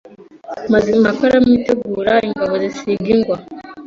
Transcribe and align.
Mazimpaka 0.71 1.21
aramwitegura, 1.29 2.13
ingabo 2.27 2.53
zisiga 2.63 3.07
ingwa 3.15 3.37